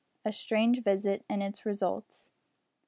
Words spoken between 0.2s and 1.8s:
A STRANGE VISIT AND ITS